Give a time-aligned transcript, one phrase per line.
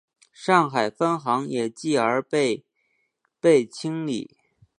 [0.33, 2.65] 上海分行也继而被
[3.39, 4.35] 被清理。